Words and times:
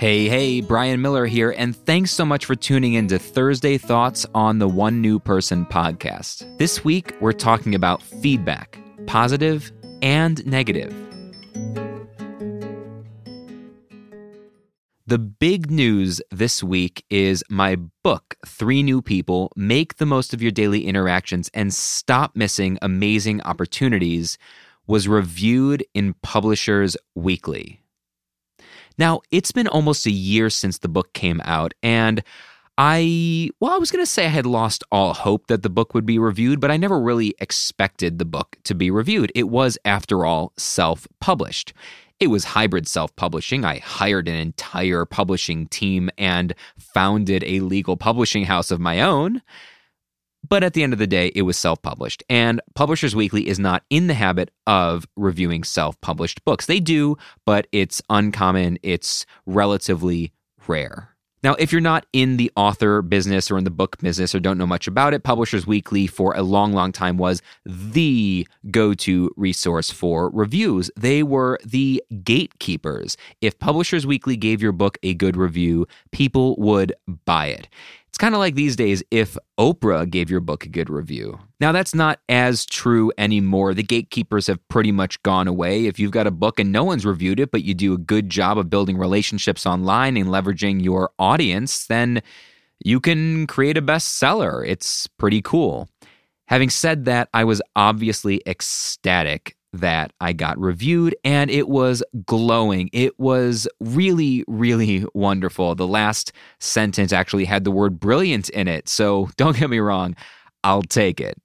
Hey, 0.00 0.30
hey, 0.30 0.62
Brian 0.62 1.02
Miller 1.02 1.26
here, 1.26 1.50
and 1.58 1.76
thanks 1.76 2.10
so 2.10 2.24
much 2.24 2.46
for 2.46 2.54
tuning 2.54 2.94
in 2.94 3.06
to 3.08 3.18
Thursday 3.18 3.76
Thoughts 3.76 4.24
on 4.34 4.58
the 4.58 4.66
One 4.66 5.02
New 5.02 5.18
Person 5.18 5.66
podcast. 5.66 6.56
This 6.56 6.82
week, 6.82 7.14
we're 7.20 7.32
talking 7.32 7.74
about 7.74 8.02
feedback, 8.02 8.78
positive 9.06 9.70
and 10.00 10.42
negative. 10.46 10.90
The 15.06 15.18
big 15.18 15.70
news 15.70 16.22
this 16.30 16.62
week 16.62 17.04
is 17.10 17.44
my 17.50 17.76
book, 18.02 18.36
Three 18.46 18.82
New 18.82 19.02
People 19.02 19.52
Make 19.54 19.98
the 19.98 20.06
Most 20.06 20.32
of 20.32 20.40
Your 20.40 20.50
Daily 20.50 20.86
Interactions 20.86 21.50
and 21.52 21.74
Stop 21.74 22.34
Missing 22.34 22.78
Amazing 22.80 23.42
Opportunities, 23.42 24.38
was 24.86 25.06
reviewed 25.08 25.84
in 25.92 26.14
Publishers 26.22 26.96
Weekly. 27.14 27.79
Now, 29.00 29.22
it's 29.30 29.50
been 29.50 29.66
almost 29.66 30.04
a 30.04 30.10
year 30.10 30.50
since 30.50 30.76
the 30.76 30.88
book 30.88 31.14
came 31.14 31.40
out, 31.46 31.72
and 31.82 32.22
I, 32.76 33.48
well, 33.58 33.72
I 33.72 33.78
was 33.78 33.90
going 33.90 34.04
to 34.04 34.10
say 34.10 34.26
I 34.26 34.28
had 34.28 34.44
lost 34.44 34.84
all 34.92 35.14
hope 35.14 35.46
that 35.46 35.62
the 35.62 35.70
book 35.70 35.94
would 35.94 36.04
be 36.04 36.18
reviewed, 36.18 36.60
but 36.60 36.70
I 36.70 36.76
never 36.76 37.00
really 37.00 37.34
expected 37.38 38.18
the 38.18 38.26
book 38.26 38.58
to 38.64 38.74
be 38.74 38.90
reviewed. 38.90 39.32
It 39.34 39.48
was, 39.48 39.78
after 39.86 40.26
all, 40.26 40.52
self 40.58 41.08
published. 41.18 41.72
It 42.20 42.26
was 42.26 42.44
hybrid 42.44 42.86
self 42.86 43.16
publishing. 43.16 43.64
I 43.64 43.78
hired 43.78 44.28
an 44.28 44.34
entire 44.34 45.06
publishing 45.06 45.66
team 45.68 46.10
and 46.18 46.54
founded 46.76 47.42
a 47.44 47.60
legal 47.60 47.96
publishing 47.96 48.44
house 48.44 48.70
of 48.70 48.80
my 48.80 49.00
own. 49.00 49.40
But 50.48 50.64
at 50.64 50.72
the 50.72 50.82
end 50.82 50.92
of 50.92 50.98
the 50.98 51.06
day, 51.06 51.32
it 51.34 51.42
was 51.42 51.56
self 51.56 51.82
published. 51.82 52.22
And 52.28 52.60
Publishers 52.74 53.14
Weekly 53.14 53.48
is 53.48 53.58
not 53.58 53.82
in 53.90 54.06
the 54.06 54.14
habit 54.14 54.50
of 54.66 55.06
reviewing 55.16 55.64
self 55.64 56.00
published 56.00 56.44
books. 56.44 56.66
They 56.66 56.80
do, 56.80 57.16
but 57.44 57.66
it's 57.72 58.02
uncommon, 58.08 58.78
it's 58.82 59.26
relatively 59.46 60.32
rare. 60.66 61.10
Now, 61.42 61.54
if 61.54 61.72
you're 61.72 61.80
not 61.80 62.04
in 62.12 62.36
the 62.36 62.52
author 62.54 63.00
business 63.00 63.50
or 63.50 63.56
in 63.56 63.64
the 63.64 63.70
book 63.70 63.96
business 63.98 64.34
or 64.34 64.40
don't 64.40 64.58
know 64.58 64.66
much 64.66 64.86
about 64.86 65.14
it, 65.14 65.22
Publishers 65.22 65.66
Weekly 65.66 66.06
for 66.06 66.34
a 66.36 66.42
long, 66.42 66.74
long 66.74 66.92
time 66.92 67.16
was 67.16 67.40
the 67.64 68.46
go 68.70 68.92
to 68.94 69.30
resource 69.36 69.90
for 69.90 70.28
reviews. 70.30 70.90
They 70.96 71.22
were 71.22 71.58
the 71.64 72.02
gatekeepers. 72.22 73.16
If 73.40 73.58
Publishers 73.58 74.06
Weekly 74.06 74.36
gave 74.36 74.60
your 74.60 74.72
book 74.72 74.98
a 75.02 75.14
good 75.14 75.36
review, 75.36 75.86
people 76.12 76.56
would 76.58 76.92
buy 77.24 77.46
it. 77.46 77.68
It's 78.10 78.18
kind 78.18 78.34
of 78.34 78.40
like 78.40 78.56
these 78.56 78.74
days 78.74 79.04
if 79.12 79.38
Oprah 79.56 80.10
gave 80.10 80.30
your 80.30 80.40
book 80.40 80.64
a 80.64 80.68
good 80.68 80.90
review. 80.90 81.38
Now, 81.60 81.70
that's 81.70 81.94
not 81.94 82.18
as 82.28 82.66
true 82.66 83.12
anymore. 83.16 83.72
The 83.72 83.84
gatekeepers 83.84 84.48
have 84.48 84.58
pretty 84.68 84.90
much 84.90 85.22
gone 85.22 85.46
away. 85.46 85.86
If 85.86 86.00
you've 86.00 86.10
got 86.10 86.26
a 86.26 86.32
book 86.32 86.58
and 86.58 86.72
no 86.72 86.82
one's 86.82 87.06
reviewed 87.06 87.38
it, 87.38 87.52
but 87.52 87.62
you 87.62 87.72
do 87.72 87.94
a 87.94 87.98
good 87.98 88.28
job 88.28 88.58
of 88.58 88.68
building 88.68 88.98
relationships 88.98 89.64
online 89.64 90.16
and 90.16 90.28
leveraging 90.28 90.82
your 90.82 91.12
audience, 91.20 91.86
then 91.86 92.20
you 92.84 92.98
can 92.98 93.46
create 93.46 93.76
a 93.76 93.82
bestseller. 93.82 94.66
It's 94.66 95.06
pretty 95.06 95.40
cool. 95.40 95.88
Having 96.48 96.70
said 96.70 97.04
that, 97.04 97.28
I 97.32 97.44
was 97.44 97.62
obviously 97.76 98.42
ecstatic 98.44 99.54
that 99.72 100.12
I 100.20 100.32
got 100.32 100.58
reviewed 100.58 101.14
and 101.24 101.50
it 101.50 101.68
was 101.68 102.02
glowing. 102.26 102.90
It 102.92 103.18
was 103.18 103.68
really, 103.78 104.44
really 104.48 105.04
wonderful. 105.14 105.74
The 105.74 105.86
last 105.86 106.32
sentence 106.58 107.12
actually 107.12 107.44
had 107.44 107.64
the 107.64 107.70
word 107.70 108.00
brilliant 108.00 108.48
in 108.50 108.68
it. 108.68 108.88
So 108.88 109.30
don't 109.36 109.56
get 109.56 109.70
me 109.70 109.78
wrong, 109.78 110.16
I'll 110.64 110.82
take 110.82 111.20
it. 111.20 111.40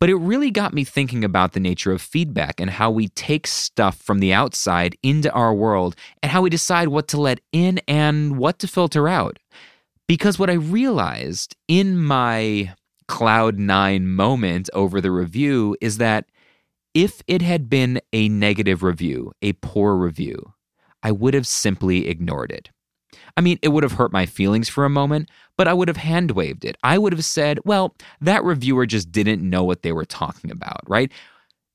But 0.00 0.10
it 0.10 0.16
really 0.16 0.50
got 0.50 0.74
me 0.74 0.82
thinking 0.82 1.22
about 1.22 1.52
the 1.52 1.60
nature 1.60 1.92
of 1.92 2.02
feedback 2.02 2.58
and 2.58 2.68
how 2.68 2.90
we 2.90 3.06
take 3.08 3.46
stuff 3.46 3.96
from 3.98 4.18
the 4.18 4.32
outside 4.32 4.96
into 5.04 5.30
our 5.32 5.54
world 5.54 5.94
and 6.24 6.32
how 6.32 6.42
we 6.42 6.50
decide 6.50 6.88
what 6.88 7.06
to 7.08 7.20
let 7.20 7.40
in 7.52 7.80
and 7.86 8.36
what 8.36 8.58
to 8.58 8.66
filter 8.66 9.08
out. 9.08 9.38
Because 10.08 10.40
what 10.40 10.50
I 10.50 10.54
realized 10.54 11.54
in 11.68 11.98
my 11.98 12.74
cloud 13.06 13.60
nine 13.60 14.08
moment 14.08 14.68
over 14.74 15.00
the 15.00 15.12
review 15.12 15.76
is 15.80 15.98
that 15.98 16.26
if 16.94 17.22
it 17.26 17.42
had 17.42 17.68
been 17.70 18.00
a 18.12 18.28
negative 18.28 18.82
review, 18.82 19.32
a 19.40 19.52
poor 19.54 19.96
review, 19.96 20.52
I 21.02 21.12
would 21.12 21.34
have 21.34 21.46
simply 21.46 22.08
ignored 22.08 22.52
it. 22.52 22.70
I 23.36 23.40
mean, 23.40 23.58
it 23.62 23.68
would 23.68 23.82
have 23.82 23.92
hurt 23.92 24.12
my 24.12 24.26
feelings 24.26 24.68
for 24.68 24.84
a 24.84 24.90
moment, 24.90 25.30
but 25.56 25.68
I 25.68 25.74
would 25.74 25.88
have 25.88 25.96
hand 25.96 26.32
waved 26.32 26.64
it. 26.64 26.76
I 26.82 26.98
would 26.98 27.12
have 27.12 27.24
said, 27.24 27.58
well, 27.64 27.94
that 28.20 28.44
reviewer 28.44 28.86
just 28.86 29.10
didn't 29.10 29.48
know 29.48 29.64
what 29.64 29.82
they 29.82 29.92
were 29.92 30.04
talking 30.04 30.50
about, 30.50 30.80
right? 30.86 31.10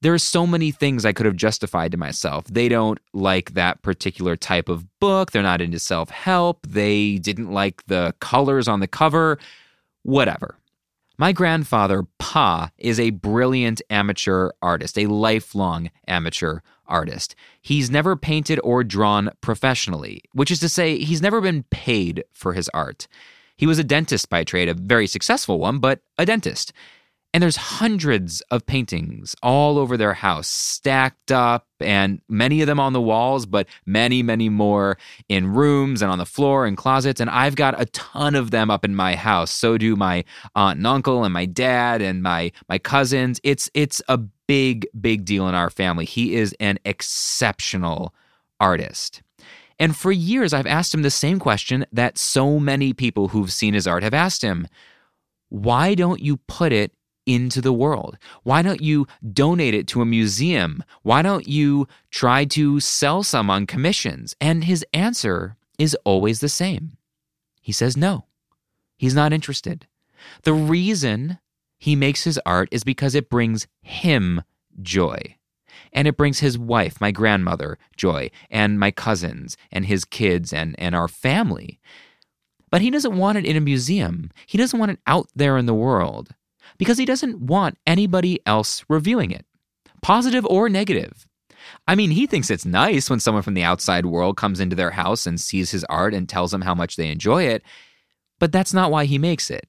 There 0.00 0.12
are 0.12 0.18
so 0.18 0.46
many 0.46 0.72
things 0.72 1.04
I 1.04 1.12
could 1.12 1.26
have 1.26 1.36
justified 1.36 1.92
to 1.92 1.96
myself. 1.96 2.46
They 2.46 2.68
don't 2.68 2.98
like 3.12 3.54
that 3.54 3.82
particular 3.82 4.34
type 4.34 4.68
of 4.68 4.84
book. 4.98 5.30
They're 5.30 5.42
not 5.42 5.60
into 5.60 5.78
self 5.78 6.10
help. 6.10 6.66
They 6.66 7.18
didn't 7.18 7.52
like 7.52 7.84
the 7.86 8.14
colors 8.20 8.66
on 8.66 8.80
the 8.80 8.88
cover. 8.88 9.38
Whatever. 10.02 10.56
My 11.22 11.30
grandfather, 11.30 12.02
Pa, 12.18 12.72
is 12.78 12.98
a 12.98 13.10
brilliant 13.10 13.80
amateur 13.88 14.50
artist, 14.60 14.98
a 14.98 15.06
lifelong 15.06 15.92
amateur 16.08 16.62
artist. 16.88 17.36
He's 17.60 17.88
never 17.88 18.16
painted 18.16 18.58
or 18.64 18.82
drawn 18.82 19.30
professionally, 19.40 20.24
which 20.32 20.50
is 20.50 20.58
to 20.58 20.68
say, 20.68 20.98
he's 20.98 21.22
never 21.22 21.40
been 21.40 21.62
paid 21.70 22.24
for 22.32 22.54
his 22.54 22.68
art. 22.70 23.06
He 23.56 23.68
was 23.68 23.78
a 23.78 23.84
dentist 23.84 24.30
by 24.30 24.42
trade, 24.42 24.68
a 24.68 24.74
very 24.74 25.06
successful 25.06 25.60
one, 25.60 25.78
but 25.78 26.00
a 26.18 26.26
dentist. 26.26 26.72
And 27.34 27.42
there's 27.42 27.56
hundreds 27.56 28.42
of 28.50 28.66
paintings 28.66 29.34
all 29.42 29.78
over 29.78 29.96
their 29.96 30.12
house, 30.12 30.48
stacked 30.48 31.32
up, 31.32 31.66
and 31.80 32.20
many 32.28 32.60
of 32.60 32.66
them 32.66 32.78
on 32.78 32.92
the 32.92 33.00
walls, 33.00 33.46
but 33.46 33.66
many, 33.86 34.22
many 34.22 34.50
more 34.50 34.98
in 35.30 35.46
rooms 35.46 36.02
and 36.02 36.10
on 36.10 36.18
the 36.18 36.26
floor 36.26 36.66
and 36.66 36.76
closets. 36.76 37.22
And 37.22 37.30
I've 37.30 37.56
got 37.56 37.80
a 37.80 37.86
ton 37.86 38.34
of 38.34 38.50
them 38.50 38.70
up 38.70 38.84
in 38.84 38.94
my 38.94 39.14
house. 39.16 39.50
So 39.50 39.78
do 39.78 39.96
my 39.96 40.24
aunt 40.54 40.76
and 40.76 40.86
uncle 40.86 41.24
and 41.24 41.32
my 41.32 41.46
dad 41.46 42.02
and 42.02 42.22
my 42.22 42.52
my 42.68 42.78
cousins. 42.78 43.40
It's 43.42 43.70
it's 43.72 44.02
a 44.08 44.18
big, 44.18 44.86
big 45.00 45.24
deal 45.24 45.48
in 45.48 45.54
our 45.54 45.70
family. 45.70 46.04
He 46.04 46.34
is 46.34 46.54
an 46.60 46.78
exceptional 46.84 48.14
artist. 48.60 49.22
And 49.78 49.96
for 49.96 50.12
years, 50.12 50.52
I've 50.52 50.66
asked 50.66 50.92
him 50.92 51.02
the 51.02 51.10
same 51.10 51.38
question 51.38 51.86
that 51.92 52.18
so 52.18 52.60
many 52.60 52.92
people 52.92 53.28
who've 53.28 53.52
seen 53.52 53.72
his 53.72 53.86
art 53.86 54.02
have 54.02 54.12
asked 54.12 54.42
him. 54.42 54.68
Why 55.48 55.94
don't 55.94 56.20
you 56.20 56.36
put 56.36 56.72
it 56.72 56.92
into 57.26 57.60
the 57.60 57.72
world? 57.72 58.18
Why 58.42 58.62
don't 58.62 58.80
you 58.80 59.06
donate 59.32 59.74
it 59.74 59.86
to 59.88 60.02
a 60.02 60.06
museum? 60.06 60.82
Why 61.02 61.22
don't 61.22 61.46
you 61.46 61.86
try 62.10 62.44
to 62.46 62.80
sell 62.80 63.22
some 63.22 63.50
on 63.50 63.66
commissions? 63.66 64.34
And 64.40 64.64
his 64.64 64.84
answer 64.92 65.56
is 65.78 65.96
always 66.04 66.40
the 66.40 66.48
same. 66.48 66.96
He 67.60 67.72
says 67.72 67.96
no. 67.96 68.26
He's 68.96 69.14
not 69.14 69.32
interested. 69.32 69.86
The 70.42 70.52
reason 70.52 71.38
he 71.78 71.96
makes 71.96 72.24
his 72.24 72.38
art 72.46 72.68
is 72.70 72.84
because 72.84 73.14
it 73.14 73.30
brings 73.30 73.66
him 73.80 74.42
joy. 74.80 75.36
And 75.92 76.06
it 76.06 76.16
brings 76.16 76.38
his 76.38 76.58
wife, 76.58 77.00
my 77.00 77.10
grandmother, 77.10 77.78
joy, 77.96 78.30
and 78.50 78.78
my 78.78 78.90
cousins, 78.90 79.56
and 79.70 79.84
his 79.84 80.04
kids, 80.04 80.52
and, 80.52 80.74
and 80.78 80.94
our 80.94 81.08
family. 81.08 81.80
But 82.70 82.80
he 82.80 82.90
doesn't 82.90 83.18
want 83.18 83.38
it 83.38 83.44
in 83.44 83.56
a 83.56 83.60
museum. 83.60 84.30
He 84.46 84.56
doesn't 84.56 84.78
want 84.78 84.92
it 84.92 85.00
out 85.06 85.28
there 85.34 85.58
in 85.58 85.66
the 85.66 85.74
world 85.74 86.34
because 86.78 86.98
he 86.98 87.04
doesn't 87.04 87.40
want 87.40 87.78
anybody 87.86 88.40
else 88.46 88.84
reviewing 88.88 89.30
it, 89.30 89.46
positive 90.02 90.46
or 90.46 90.68
negative. 90.68 91.26
I 91.86 91.94
mean, 91.94 92.10
he 92.10 92.26
thinks 92.26 92.50
it's 92.50 92.66
nice 92.66 93.08
when 93.08 93.20
someone 93.20 93.42
from 93.42 93.54
the 93.54 93.62
outside 93.62 94.06
world 94.06 94.36
comes 94.36 94.60
into 94.60 94.76
their 94.76 94.90
house 94.90 95.26
and 95.26 95.40
sees 95.40 95.70
his 95.70 95.84
art 95.84 96.14
and 96.14 96.28
tells 96.28 96.50
them 96.50 96.62
how 96.62 96.74
much 96.74 96.96
they 96.96 97.10
enjoy 97.10 97.44
it, 97.44 97.62
but 98.38 98.52
that's 98.52 98.74
not 98.74 98.90
why 98.90 99.04
he 99.04 99.18
makes 99.18 99.50
it. 99.50 99.68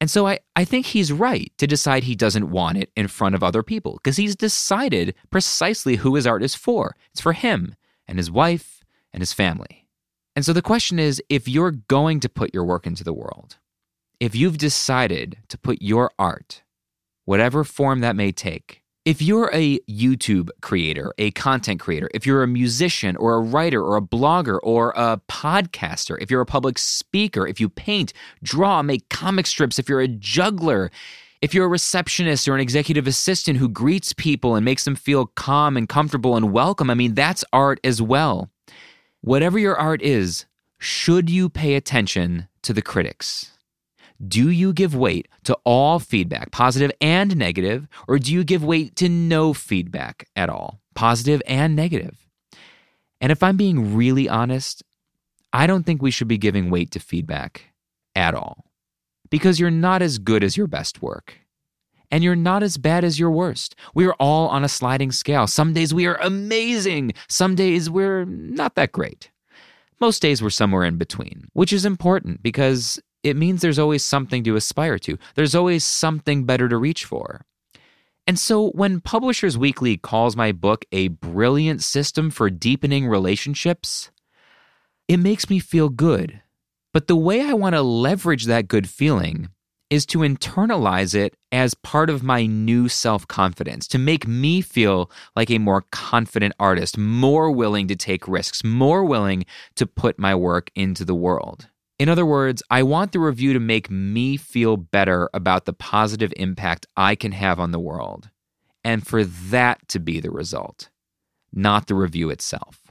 And 0.00 0.10
so 0.10 0.26
I, 0.26 0.40
I 0.56 0.64
think 0.64 0.86
he's 0.86 1.12
right 1.12 1.52
to 1.58 1.66
decide 1.66 2.04
he 2.04 2.14
doesn't 2.14 2.50
want 2.50 2.78
it 2.78 2.90
in 2.96 3.08
front 3.08 3.34
of 3.34 3.42
other 3.42 3.62
people 3.62 3.94
because 3.94 4.16
he's 4.16 4.36
decided 4.36 5.14
precisely 5.30 5.96
who 5.96 6.14
his 6.14 6.26
art 6.26 6.42
is 6.42 6.54
for. 6.54 6.96
It's 7.12 7.20
for 7.20 7.32
him 7.32 7.74
and 8.06 8.18
his 8.18 8.30
wife 8.30 8.84
and 9.12 9.20
his 9.20 9.32
family. 9.32 9.86
And 10.36 10.44
so 10.44 10.52
the 10.52 10.62
question 10.62 10.98
is 10.98 11.22
if 11.28 11.48
you're 11.48 11.70
going 11.70 12.20
to 12.20 12.28
put 12.28 12.52
your 12.52 12.64
work 12.64 12.86
into 12.86 13.04
the 13.04 13.14
world, 13.14 13.56
if 14.20 14.34
you've 14.34 14.58
decided 14.58 15.38
to 15.48 15.58
put 15.58 15.82
your 15.82 16.10
art, 16.18 16.62
whatever 17.24 17.64
form 17.64 18.00
that 18.00 18.16
may 18.16 18.32
take, 18.32 18.82
if 19.04 19.20
you're 19.20 19.50
a 19.52 19.78
YouTube 19.80 20.48
creator, 20.62 21.12
a 21.18 21.30
content 21.32 21.78
creator, 21.78 22.08
if 22.14 22.26
you're 22.26 22.42
a 22.42 22.48
musician 22.48 23.16
or 23.16 23.34
a 23.34 23.40
writer 23.40 23.82
or 23.82 23.96
a 23.96 24.02
blogger 24.02 24.58
or 24.62 24.94
a 24.96 25.20
podcaster, 25.28 26.16
if 26.22 26.30
you're 26.30 26.40
a 26.40 26.46
public 26.46 26.78
speaker, 26.78 27.46
if 27.46 27.60
you 27.60 27.68
paint, 27.68 28.14
draw, 28.42 28.82
make 28.82 29.08
comic 29.10 29.46
strips, 29.46 29.78
if 29.78 29.90
you're 29.90 30.00
a 30.00 30.08
juggler, 30.08 30.90
if 31.42 31.52
you're 31.52 31.66
a 31.66 31.68
receptionist 31.68 32.48
or 32.48 32.54
an 32.54 32.60
executive 32.60 33.06
assistant 33.06 33.58
who 33.58 33.68
greets 33.68 34.14
people 34.14 34.54
and 34.54 34.64
makes 34.64 34.86
them 34.86 34.94
feel 34.94 35.26
calm 35.26 35.76
and 35.76 35.86
comfortable 35.86 36.34
and 36.34 36.52
welcome, 36.52 36.88
I 36.88 36.94
mean, 36.94 37.12
that's 37.12 37.44
art 37.52 37.80
as 37.84 38.00
well. 38.00 38.48
Whatever 39.20 39.58
your 39.58 39.76
art 39.76 40.00
is, 40.00 40.46
should 40.78 41.28
you 41.28 41.50
pay 41.50 41.74
attention 41.74 42.48
to 42.62 42.72
the 42.72 42.80
critics? 42.80 43.53
Do 44.26 44.50
you 44.50 44.72
give 44.72 44.94
weight 44.94 45.28
to 45.44 45.58
all 45.64 45.98
feedback, 45.98 46.50
positive 46.52 46.92
and 47.00 47.36
negative, 47.36 47.88
or 48.06 48.18
do 48.18 48.32
you 48.32 48.44
give 48.44 48.64
weight 48.64 48.96
to 48.96 49.08
no 49.08 49.52
feedback 49.52 50.26
at 50.36 50.48
all, 50.48 50.80
positive 50.94 51.42
and 51.46 51.74
negative? 51.74 52.16
And 53.20 53.32
if 53.32 53.42
I'm 53.42 53.56
being 53.56 53.94
really 53.94 54.28
honest, 54.28 54.82
I 55.52 55.66
don't 55.66 55.84
think 55.84 56.02
we 56.02 56.10
should 56.10 56.28
be 56.28 56.38
giving 56.38 56.70
weight 56.70 56.90
to 56.92 57.00
feedback 57.00 57.72
at 58.14 58.34
all 58.34 58.64
because 59.30 59.58
you're 59.58 59.70
not 59.70 60.02
as 60.02 60.18
good 60.18 60.44
as 60.44 60.56
your 60.56 60.66
best 60.66 61.02
work. 61.02 61.38
And 62.10 62.22
you're 62.22 62.36
not 62.36 62.62
as 62.62 62.76
bad 62.76 63.02
as 63.02 63.18
your 63.18 63.30
worst. 63.30 63.74
We 63.94 64.06
are 64.06 64.14
all 64.20 64.48
on 64.48 64.62
a 64.62 64.68
sliding 64.68 65.10
scale. 65.10 65.48
Some 65.48 65.72
days 65.72 65.92
we 65.92 66.06
are 66.06 66.16
amazing, 66.16 67.12
some 67.28 67.56
days 67.56 67.90
we're 67.90 68.24
not 68.24 68.76
that 68.76 68.92
great. 68.92 69.30
Most 70.00 70.22
days 70.22 70.42
we're 70.42 70.50
somewhere 70.50 70.84
in 70.84 70.96
between, 70.96 71.48
which 71.54 71.72
is 71.72 71.84
important 71.84 72.42
because 72.42 73.00
it 73.24 73.36
means 73.36 73.62
there's 73.62 73.78
always 73.78 74.04
something 74.04 74.44
to 74.44 74.54
aspire 74.54 74.98
to. 75.00 75.18
There's 75.34 75.54
always 75.54 75.82
something 75.82 76.44
better 76.44 76.68
to 76.68 76.76
reach 76.76 77.04
for. 77.04 77.44
And 78.26 78.38
so 78.38 78.70
when 78.70 79.00
Publishers 79.00 79.58
Weekly 79.58 79.96
calls 79.96 80.36
my 80.36 80.52
book 80.52 80.84
a 80.92 81.08
brilliant 81.08 81.82
system 81.82 82.30
for 82.30 82.48
deepening 82.50 83.06
relationships, 83.06 84.10
it 85.08 85.16
makes 85.18 85.50
me 85.50 85.58
feel 85.58 85.88
good. 85.88 86.40
But 86.92 87.08
the 87.08 87.16
way 87.16 87.42
I 87.42 87.54
want 87.54 87.74
to 87.74 87.82
leverage 87.82 88.44
that 88.44 88.68
good 88.68 88.88
feeling 88.88 89.48
is 89.90 90.06
to 90.06 90.18
internalize 90.18 91.14
it 91.14 91.34
as 91.52 91.74
part 91.74 92.08
of 92.08 92.22
my 92.22 92.46
new 92.46 92.88
self 92.88 93.28
confidence, 93.28 93.86
to 93.88 93.98
make 93.98 94.26
me 94.26 94.60
feel 94.60 95.10
like 95.36 95.50
a 95.50 95.58
more 95.58 95.84
confident 95.90 96.54
artist, 96.58 96.96
more 96.96 97.50
willing 97.50 97.88
to 97.88 97.96
take 97.96 98.28
risks, 98.28 98.64
more 98.64 99.04
willing 99.04 99.44
to 99.76 99.86
put 99.86 100.18
my 100.18 100.34
work 100.34 100.70
into 100.74 101.04
the 101.04 101.14
world. 101.14 101.68
In 102.04 102.10
other 102.10 102.26
words, 102.26 102.62
I 102.68 102.82
want 102.82 103.12
the 103.12 103.18
review 103.18 103.54
to 103.54 103.58
make 103.58 103.90
me 103.90 104.36
feel 104.36 104.76
better 104.76 105.30
about 105.32 105.64
the 105.64 105.72
positive 105.72 106.34
impact 106.36 106.86
I 106.98 107.14
can 107.14 107.32
have 107.32 107.58
on 107.58 107.70
the 107.70 107.80
world, 107.80 108.28
and 108.84 109.06
for 109.06 109.24
that 109.24 109.88
to 109.88 109.98
be 109.98 110.20
the 110.20 110.30
result, 110.30 110.90
not 111.50 111.86
the 111.86 111.94
review 111.94 112.28
itself. 112.28 112.82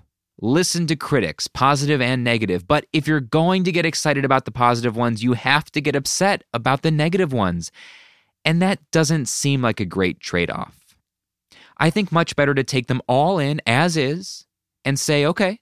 Listen 0.41 0.87
to 0.87 0.95
critics, 0.95 1.45
positive 1.45 2.01
and 2.01 2.23
negative, 2.23 2.67
but 2.67 2.87
if 2.91 3.07
you're 3.07 3.19
going 3.19 3.63
to 3.65 3.71
get 3.71 3.85
excited 3.85 4.25
about 4.25 4.45
the 4.45 4.51
positive 4.51 4.97
ones, 4.97 5.23
you 5.23 5.33
have 5.33 5.65
to 5.73 5.79
get 5.79 5.95
upset 5.95 6.43
about 6.51 6.81
the 6.81 6.89
negative 6.89 7.31
ones. 7.31 7.71
And 8.43 8.63
that 8.63 8.79
doesn't 8.89 9.27
seem 9.27 9.61
like 9.61 9.79
a 9.79 9.85
great 9.85 10.21
trade 10.21 10.49
off. 10.49 10.95
I 11.77 11.91
think 11.91 12.11
much 12.11 12.35
better 12.35 12.55
to 12.55 12.63
take 12.63 12.87
them 12.87 13.03
all 13.07 13.37
in 13.37 13.61
as 13.67 13.95
is 13.95 14.47
and 14.83 14.99
say, 14.99 15.23
okay, 15.23 15.59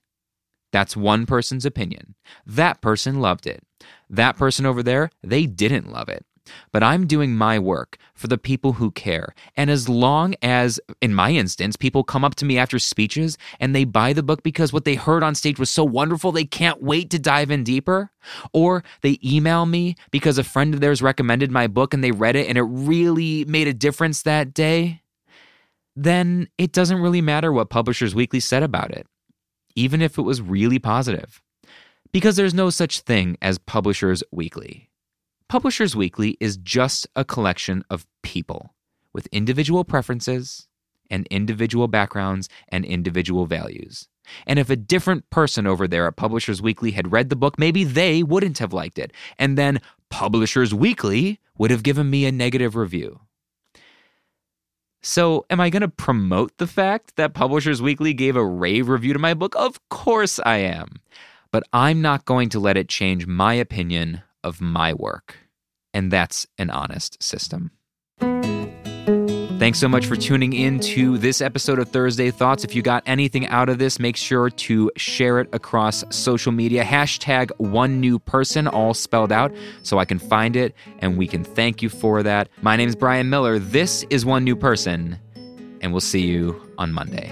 that's 0.72 0.96
one 0.96 1.26
person's 1.26 1.66
opinion. 1.66 2.14
That 2.46 2.80
person 2.80 3.20
loved 3.20 3.46
it. 3.46 3.62
That 4.10 4.36
person 4.36 4.66
over 4.66 4.82
there, 4.82 5.10
they 5.22 5.46
didn't 5.46 5.92
love 5.92 6.08
it. 6.08 6.24
But 6.72 6.82
I'm 6.82 7.06
doing 7.06 7.36
my 7.36 7.58
work 7.58 7.98
for 8.14 8.26
the 8.26 8.38
people 8.38 8.72
who 8.72 8.90
care. 8.90 9.34
And 9.56 9.70
as 9.70 9.88
long 9.88 10.34
as, 10.42 10.80
in 11.00 11.14
my 11.14 11.30
instance, 11.30 11.76
people 11.76 12.02
come 12.02 12.24
up 12.24 12.34
to 12.36 12.44
me 12.44 12.58
after 12.58 12.78
speeches 12.78 13.38
and 13.60 13.74
they 13.74 13.84
buy 13.84 14.12
the 14.12 14.24
book 14.24 14.42
because 14.42 14.72
what 14.72 14.84
they 14.84 14.96
heard 14.96 15.22
on 15.22 15.34
stage 15.34 15.58
was 15.58 15.70
so 15.70 15.84
wonderful, 15.84 16.32
they 16.32 16.44
can't 16.44 16.82
wait 16.82 17.10
to 17.10 17.18
dive 17.18 17.50
in 17.50 17.62
deeper, 17.62 18.10
or 18.52 18.82
they 19.02 19.18
email 19.24 19.66
me 19.66 19.94
because 20.10 20.36
a 20.36 20.44
friend 20.44 20.74
of 20.74 20.80
theirs 20.80 21.02
recommended 21.02 21.50
my 21.50 21.68
book 21.68 21.94
and 21.94 22.02
they 22.02 22.12
read 22.12 22.34
it 22.34 22.48
and 22.48 22.58
it 22.58 22.62
really 22.62 23.44
made 23.44 23.68
a 23.68 23.74
difference 23.74 24.22
that 24.22 24.52
day, 24.52 25.02
then 25.94 26.48
it 26.58 26.72
doesn't 26.72 27.00
really 27.00 27.20
matter 27.20 27.52
what 27.52 27.70
Publishers 27.70 28.14
Weekly 28.14 28.40
said 28.40 28.62
about 28.62 28.90
it 28.90 29.06
even 29.74 30.02
if 30.02 30.18
it 30.18 30.22
was 30.22 30.42
really 30.42 30.78
positive. 30.78 31.42
Because 32.12 32.36
there's 32.36 32.54
no 32.54 32.70
such 32.70 33.00
thing 33.00 33.36
as 33.40 33.58
Publishers 33.58 34.22
Weekly. 34.30 34.90
Publishers 35.48 35.96
Weekly 35.96 36.36
is 36.40 36.56
just 36.56 37.06
a 37.16 37.24
collection 37.24 37.84
of 37.90 38.06
people 38.22 38.74
with 39.12 39.26
individual 39.28 39.84
preferences 39.84 40.66
and 41.10 41.26
individual 41.26 41.88
backgrounds 41.88 42.48
and 42.68 42.84
individual 42.84 43.46
values. 43.46 44.08
And 44.46 44.58
if 44.58 44.70
a 44.70 44.76
different 44.76 45.28
person 45.30 45.66
over 45.66 45.86
there 45.86 46.06
at 46.06 46.16
Publishers 46.16 46.62
Weekly 46.62 46.92
had 46.92 47.12
read 47.12 47.28
the 47.28 47.36
book, 47.36 47.58
maybe 47.58 47.84
they 47.84 48.22
wouldn't 48.22 48.58
have 48.58 48.72
liked 48.72 48.98
it. 48.98 49.12
And 49.38 49.58
then 49.58 49.80
Publishers 50.10 50.72
Weekly 50.72 51.40
would 51.58 51.70
have 51.70 51.82
given 51.82 52.08
me 52.08 52.24
a 52.24 52.32
negative 52.32 52.76
review. 52.76 53.20
So, 55.02 55.44
am 55.50 55.60
I 55.60 55.68
going 55.68 55.80
to 55.82 55.88
promote 55.88 56.56
the 56.58 56.66
fact 56.66 57.16
that 57.16 57.34
Publishers 57.34 57.82
Weekly 57.82 58.14
gave 58.14 58.36
a 58.36 58.44
rave 58.44 58.88
review 58.88 59.12
to 59.12 59.18
my 59.18 59.34
book? 59.34 59.54
Of 59.56 59.80
course 59.88 60.38
I 60.46 60.58
am. 60.58 61.00
But 61.50 61.64
I'm 61.72 62.00
not 62.00 62.24
going 62.24 62.48
to 62.50 62.60
let 62.60 62.76
it 62.76 62.88
change 62.88 63.26
my 63.26 63.54
opinion 63.54 64.22
of 64.44 64.60
my 64.60 64.94
work. 64.94 65.38
And 65.92 66.10
that's 66.10 66.46
an 66.56 66.70
honest 66.70 67.20
system. 67.22 67.72
Thanks 69.62 69.78
so 69.78 69.86
much 69.86 70.06
for 70.06 70.16
tuning 70.16 70.54
in 70.54 70.80
to 70.80 71.18
this 71.18 71.40
episode 71.40 71.78
of 71.78 71.88
Thursday 71.88 72.32
Thoughts. 72.32 72.64
If 72.64 72.74
you 72.74 72.82
got 72.82 73.04
anything 73.06 73.46
out 73.46 73.68
of 73.68 73.78
this, 73.78 74.00
make 74.00 74.16
sure 74.16 74.50
to 74.50 74.90
share 74.96 75.38
it 75.38 75.48
across 75.52 76.02
social 76.10 76.50
media. 76.50 76.82
Hashtag 76.82 77.52
one 77.58 78.00
new 78.00 78.18
person, 78.18 78.66
all 78.66 78.92
spelled 78.92 79.30
out, 79.30 79.54
so 79.84 80.00
I 80.00 80.04
can 80.04 80.18
find 80.18 80.56
it 80.56 80.74
and 80.98 81.16
we 81.16 81.28
can 81.28 81.44
thank 81.44 81.80
you 81.80 81.88
for 81.88 82.24
that. 82.24 82.48
My 82.60 82.74
name 82.74 82.88
is 82.88 82.96
Brian 82.96 83.30
Miller. 83.30 83.60
This 83.60 84.04
is 84.10 84.26
One 84.26 84.42
New 84.42 84.56
Person, 84.56 85.16
and 85.80 85.92
we'll 85.92 86.00
see 86.00 86.22
you 86.22 86.60
on 86.76 86.92
Monday. 86.92 87.30